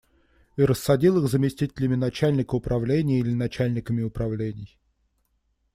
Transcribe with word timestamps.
И 0.57 0.63
рассадил 0.65 1.23
их 1.23 1.29
заместителями 1.29 1.93
начальника 1.93 2.55
управления 2.55 3.19
или 3.19 3.35
начальниками 3.35 4.01
управлений. 4.01 4.79